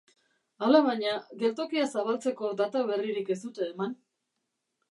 Alabaina, 0.67 1.11
geltokia 1.43 1.83
zabaltzeko 1.97 2.51
data 2.63 2.83
berririk 2.89 3.31
ez 3.37 3.41
dute 3.45 3.69
eman. 3.69 3.97